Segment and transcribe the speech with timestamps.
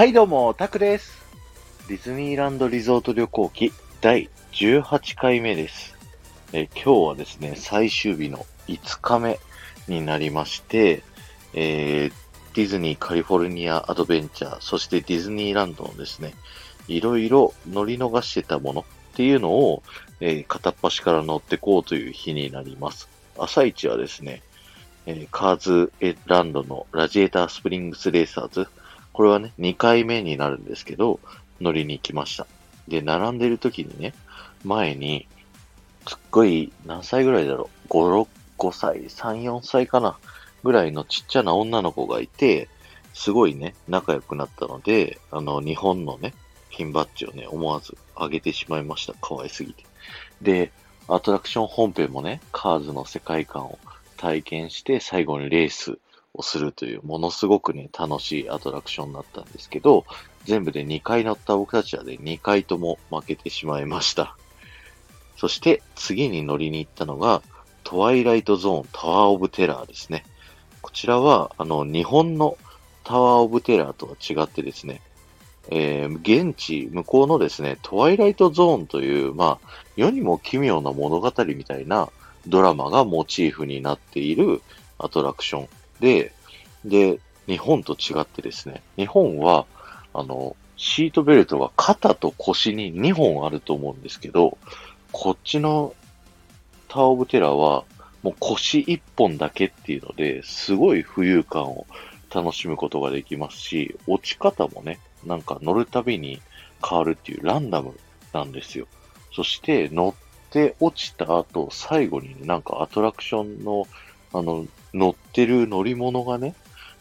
[0.00, 1.22] はいどうも、タクです。
[1.86, 3.70] ディズニーランドリゾート旅行記
[4.00, 5.94] 第18回目です。
[6.54, 9.38] え今日はですね、最終日の5日目
[9.88, 11.02] になりまして、
[11.52, 12.12] えー
[12.54, 16.32] ディズニーカリフォルニアアドベンチャー、そしてディズニーランドのですね、
[16.88, 18.84] いろいろ乗り逃してたものっ
[19.16, 19.82] ていうのを、
[20.20, 23.10] えー片っ端から乗ってこうという日になります。
[23.38, 24.40] 朝一はですね、
[25.04, 28.66] えーカーズエランドのラジエータースプリングスレーサーズ、
[29.20, 31.20] これはね、2回目になるんですけど、
[31.60, 32.46] 乗りに行きました。
[32.88, 34.14] で、並んでる時にね、
[34.64, 35.26] 前に、
[36.08, 40.16] すっごい、何歳ぐらいだろう ?5、6、5歳 ?3、4歳かな？
[40.64, 42.70] ぐらいのちっちゃな女の子がいて、
[43.12, 46.32] すごいね、仲良くなったので、あの、日本のね、
[46.70, 49.12] ピンバッジをね、思わず上げてしまいました。
[49.20, 49.84] 可愛すぎて。
[50.40, 50.72] で、
[51.08, 53.78] アトラクション本編もね、カーズの世界観を
[54.16, 55.98] 体験して、最後にレース
[56.34, 60.04] をするという、ものすごくね、楽しいアトラクションだったんですけど、
[60.44, 64.36] 全部で2回乗った僕たちはね、2回とも負けてしまいました。
[65.36, 67.42] そして、次に乗りに行ったのが、
[67.82, 70.24] トワイライトゾーンタワーオブテラーですね。
[70.82, 72.56] こちらは、あの、日本の
[73.04, 75.00] タワーオブテラーとは違ってですね、
[75.68, 82.10] えー現地、向こうのですね、トワイライトゾーンという、まあ、世にも奇妙な物語みたいな
[82.46, 84.62] ドラマがモチーフになっている
[84.98, 85.68] アトラクション
[86.00, 86.32] で、
[86.84, 89.66] で、日本と違ってですね、日本は、
[90.14, 94.56] あの、シートベルトが肩と腰に2本あると思うんですけど、
[95.12, 95.94] こっちの
[96.88, 97.84] ターオブテラは、
[98.22, 101.86] もう腰1本だけっていうので、すごい浮遊感を
[102.34, 106.40] 楽しむことができますし、落ち方もね、なんか乗るたびに
[106.86, 107.98] 変わるっていうランダム
[108.32, 108.86] なんですよ。
[109.34, 113.86] そして乗って落ちた後、最後になんかアトラクションの、
[114.32, 116.54] あの、乗ってる乗り物がね、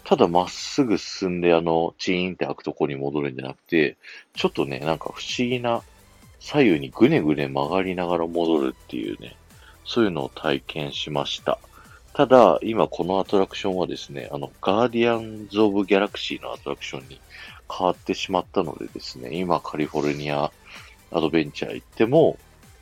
[0.03, 3.97] ただまっすぐ進んであの、チーンって開くとこに戻るんじゃなくて、
[4.35, 5.83] ちょっとね、なんか不思議な、
[6.39, 9.35] 左右にぐねぐね曲がりながら戻るっていうね、
[9.85, 11.59] そういうのを体験しました。
[12.13, 17.19] ただ、今このアトラクションはですね、あの、ガーディアンズ・オブ・ギャラクシーのアトラクションに
[17.71, 20.51] 変わってしまったのでですね、今カリフォルニア
[21.11, 22.37] アドベンチャー行っても、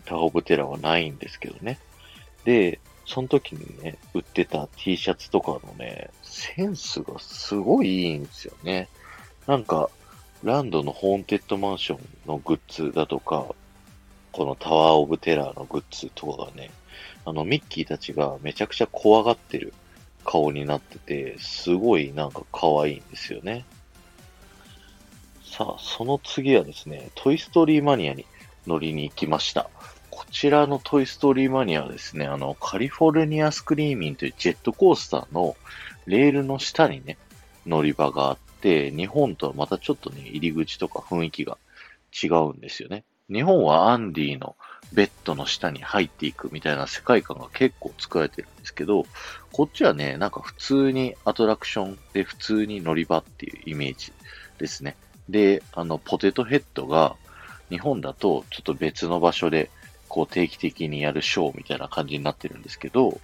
[0.06, 1.78] タオブテラはないんですけどね。
[2.46, 8.90] で、その時にね、売ってた T シャツとかのね、センスがすごいいいんですよね。
[9.48, 9.90] なんか、
[10.44, 13.48] ランドのホーンテッドマンションのグッズだとか、
[14.34, 16.70] このタワーオブテラーのグッズとかがね、
[17.24, 19.74] あの、ミッキーたちがめちゃくちゃ怖がってる
[20.26, 23.64] 顔になってて、すごいなんか可愛いんですよね。
[25.46, 28.26] さあ、その次はですね、トイストーリーマニアに
[28.68, 29.70] 乗りに行きました。
[30.18, 35.56] こちらのトイストーリーマニアはですね、あの、カリフォルニアスクリーミンというジェットコースターの
[36.08, 37.20] レールの下にね、
[37.68, 41.60] 乗り場があって、日本とはまたちょっとね、入り口とか雰囲気が
[42.12, 43.04] 違うんですよね。
[43.32, 44.56] 日本はアンディの
[44.92, 49.06] ベッドの下に入っていくみたいな世界観が結構作られてるんですけど、
[49.52, 54.12] こっちはね、なんか普通にアトラクションで普通に乗り場っていうイメージ
[54.58, 54.98] ですね。
[55.30, 57.16] で、あの、ポテトヘッドが
[57.70, 59.70] 日本だとちょっと別の場所で
[60.08, 63.20] こう定期的にやるショーみたいな感じになってるんですけど、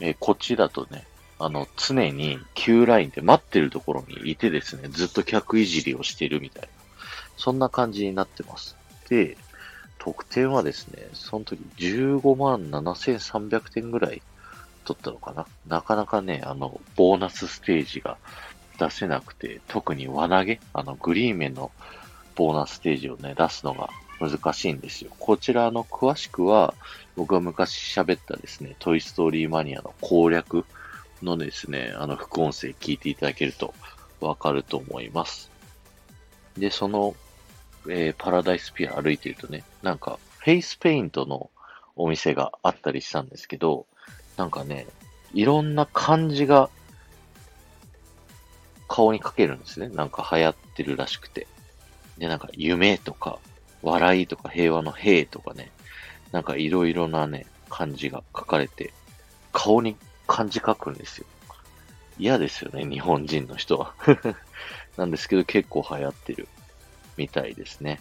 [0.00, 1.06] えーこっちだとね、
[1.38, 6.68] あの、常に Q ラインで待ってるところにいてですね、ずっと客いじりをしてるみたいな、
[7.36, 8.76] そんな感じになってます。
[9.08, 9.36] で、
[9.98, 14.22] 得点はですね、その時15万7300点ぐらい
[14.84, 15.46] 取ったのかな。
[15.66, 18.18] なかなかね、あの、ボーナスステージが
[18.78, 21.70] 出せなくて、特に輪投げ、あの、グリーン面の
[22.34, 23.90] ボーナスステージをね、出すのが
[24.28, 25.10] 難しいんですよ。
[25.18, 26.74] こちらの詳しくは、
[27.16, 30.64] 僕が昔喋ったですね、トイストーリーマニアの攻略
[31.22, 33.74] のですね、あの、副音声聞いていただけると
[34.20, 35.50] わかると思います。
[36.56, 37.14] で、その、
[37.88, 41.50] えーパラダイスピア歩いてるとね、なんか、フェイスペイントの
[41.96, 43.86] お店があったりしたんですけど、
[44.36, 44.86] なんかね、
[45.34, 46.70] いろんな漢字が
[48.88, 49.88] 顔にかけるんですね。
[49.88, 51.46] なんか流行ってるらしくて。
[52.18, 53.38] で、なんか夢とか、
[53.82, 55.70] 笑いとか平和の平とかね、
[56.30, 58.92] なんかいろいろなね、漢字が書かれて、
[59.52, 59.96] 顔に
[60.26, 61.26] 漢字書くんですよ。
[62.18, 63.94] 嫌ですよね、日本人の人は。
[64.96, 66.48] なんですけど結構流行ってる
[67.16, 68.00] みたいですね。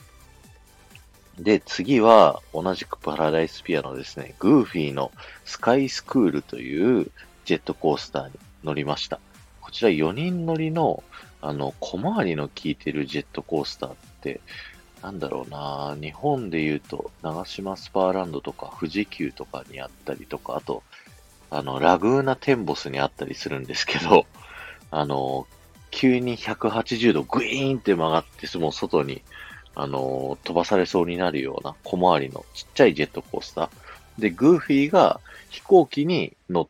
[1.40, 5.12] で、次は同じくパラダイスピアのですね、グーフィーの
[5.46, 7.10] スカイスクールという
[7.46, 8.34] ジェットコースターに
[8.64, 9.20] 乗りました。
[9.62, 11.04] こちら4人乗りの、
[11.42, 14.42] あの、小回りの効いてるジェットコースターって、
[15.02, 20.84] なんだろうな日本で言うと、長島スパーランドとか富士急とかにあったりとか、あと、
[21.50, 24.26] あの、ラグーナテンボスにあったりするんですけど、
[24.92, 25.48] あの、
[25.90, 29.24] 急に180度グイーンって曲がって、もう外に、
[29.74, 33.70] あの、飛ばされそうになるような小回りのちっちゃいジェットコースター。
[34.22, 35.20] で、グーフィーが
[35.50, 36.68] 飛行機に乗っ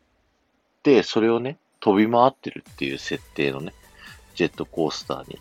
[0.83, 3.73] て、それをね、飛び回ってるっていう設定のね、
[4.35, 5.39] ジェットコースターに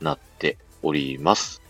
[0.00, 1.67] なっております。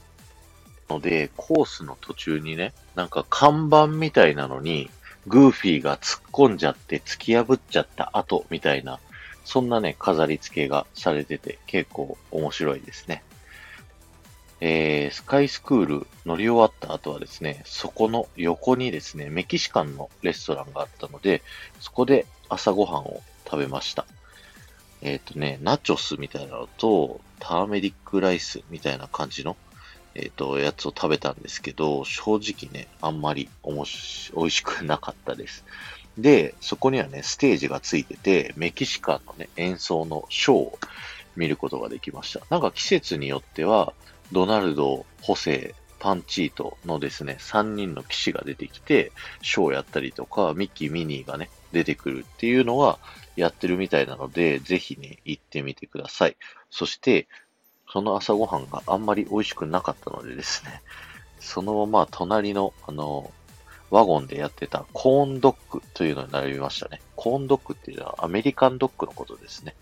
[0.88, 4.90] ので、コースの途中にね、なんか看板みたいなのに、
[5.26, 8.99] グーフィーが突っ込んじゃって突き破っちゃった後みたいな、
[9.44, 13.23] そんなね、飾り付けがされてて結構面白いですね。
[14.61, 21.43] えー、スカイスクール乗り終わった後はですね、そこの横にですね、メキシカンのレストランがあったので、
[21.81, 24.05] そこで朝ごはんを食べました。
[25.00, 29.56] えっ、ー、とね、ナチョスみたいなのと、ターメリックライスみたいな感じの
[30.19, 35.65] えっ、ー、と、やつを食べたんですけど、正直ね、あんまりおもし、美味しくなかったです。
[36.19, 40.79] で、そこにはね、ステージがついてて、メキシカンのね、演奏のショーを
[41.37, 42.44] 見ることができました。
[42.50, 43.93] なんか季節によっては、
[44.32, 49.12] ドナルド、ホセ、パンチートのですね、3人の騎士が出てきて、
[49.43, 52.99] ショーをやったりとか、ミッキー、ミニーがね、出てくるっていうのは
[53.37, 56.37] やってるみたいなので、ぜひね、行ってみてください。
[56.71, 57.29] そして、
[57.90, 60.82] その朝ごはんがあんまり美味しくなかったのでですね、
[61.40, 63.32] そのまま隣の、あの、
[63.90, 67.00] ワゴンでやってたコーンドッグというのに並びましたね。
[67.17, 69.75] コーンドッグっていうのはアメリカンドッグのことですね。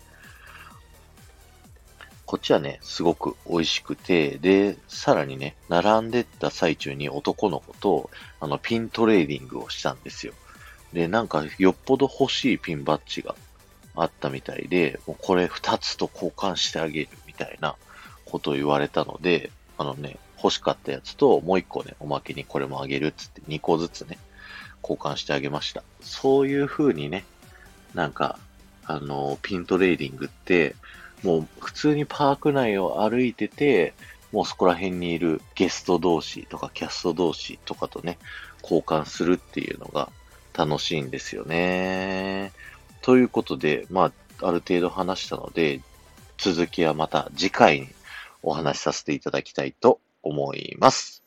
[2.25, 8.09] こっちはね、すごく美味しくて、で、さらにね、並んでった最中に男の子と、
[8.39, 10.33] あの、ピントレーディングをしたんですよ。
[10.91, 13.35] で、なんか、よっぽど欲しいピンバッジが
[13.95, 17.75] あったみたいで、もうこれ二つと交換してあげるみたいな
[18.29, 24.17] ことを言われたので、あのね、欲しかったやつと、もう一個ね、おまけにこれもあげるっつって、二個ずつね、
[24.83, 25.83] 交換してあげました。
[26.01, 27.25] そういう風にね、
[27.93, 28.37] なんか、
[28.85, 30.75] あの、ピントレーディングって、
[31.23, 33.93] もう普通にパーク内を歩いてて、
[34.31, 38.17] もうそこら辺にいるゲスト同士とかキャスト同士とかとね、
[38.61, 40.09] 交換するっていうのが
[40.53, 42.51] 楽しいんですよね。
[43.01, 45.81] ということで、まあ、ある程度話したので、
[46.37, 47.89] 続きはまた次回に
[48.47, 51.21] お話しさせていただきたいと思います。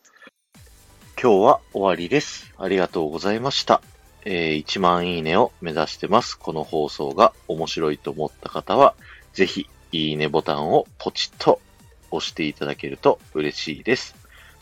[1.22, 2.50] 今日は終わりです。
[2.56, 3.82] ありがとうございました。
[4.24, 6.38] えー、1万いいねを目指してます。
[6.38, 8.94] この放送が面白いと思った方は、
[9.34, 11.60] ぜひ、いいねボタンをポチッと
[12.10, 14.14] 押していただけると嬉しいです。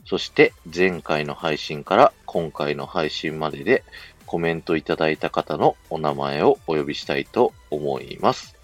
[0.05, 3.85] そして前回の配信から今回の配信までで
[4.27, 8.57] コメントいただいた方のお名前をお呼びしたいと思います。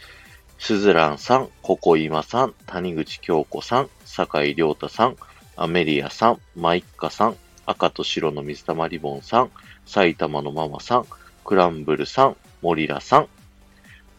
[0.64, 5.16] すずらんさん、ここいまさん、谷口京子さん、坂井亮太さん、
[5.56, 9.50] アメリアさん、マイッカさん、赤と白の水玉リボンさん、
[9.84, 11.06] 埼玉のママさん、
[11.44, 13.28] クランブルさん、モリラさん、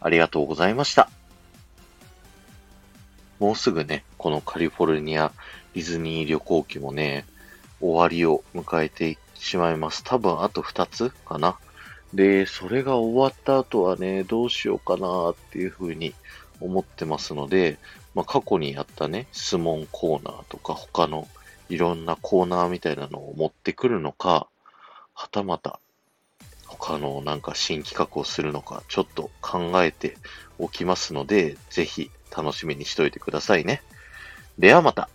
[0.00, 1.10] ありがとうございました。
[3.40, 5.32] もうすぐね、このカリフォルニア
[5.74, 7.26] ディズニー旅行記もね、
[7.80, 10.04] 終わりを迎えてしまいます。
[10.04, 11.58] 多分あと2つかな。
[12.14, 16.14] で、それが終わった後はね、どうしようかなっていうふうに
[16.60, 17.78] 思ってますので、
[18.14, 21.28] まあ、過去にやったね、質問コーナーとか他の
[21.68, 24.48] いろんなコーナーみたいなのを持ってくるのか、
[25.14, 25.80] はたまた
[26.66, 30.16] 他のなんか新企画をするのか、ちょっと考えて
[30.58, 33.82] おきますので、ぜひ楽しみにしといてくださいね。
[34.58, 35.08] ではまた。